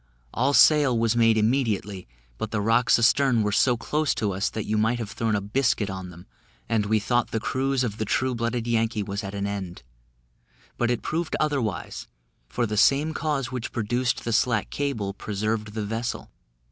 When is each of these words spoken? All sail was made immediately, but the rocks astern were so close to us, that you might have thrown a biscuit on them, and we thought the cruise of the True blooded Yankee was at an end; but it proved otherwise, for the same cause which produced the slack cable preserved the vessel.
All 0.33 0.55
sail 0.55 0.97
was 0.97 1.15
made 1.15 1.37
immediately, 1.37 2.07
but 2.39 2.49
the 2.49 2.59
rocks 2.59 2.97
astern 2.97 3.43
were 3.43 3.51
so 3.51 3.77
close 3.77 4.15
to 4.15 4.31
us, 4.31 4.49
that 4.49 4.65
you 4.65 4.75
might 4.75 4.97
have 4.97 5.11
thrown 5.11 5.35
a 5.35 5.41
biscuit 5.41 5.91
on 5.91 6.09
them, 6.09 6.25
and 6.67 6.87
we 6.87 6.97
thought 6.99 7.29
the 7.29 7.39
cruise 7.39 7.83
of 7.83 7.99
the 7.99 8.03
True 8.05 8.33
blooded 8.33 8.65
Yankee 8.65 9.03
was 9.03 9.23
at 9.23 9.35
an 9.35 9.45
end; 9.45 9.83
but 10.75 10.89
it 10.89 11.03
proved 11.03 11.35
otherwise, 11.39 12.07
for 12.49 12.65
the 12.65 12.77
same 12.77 13.13
cause 13.13 13.51
which 13.51 13.71
produced 13.71 14.23
the 14.23 14.33
slack 14.33 14.71
cable 14.71 15.13
preserved 15.13 15.75
the 15.75 15.85
vessel. 15.85 16.31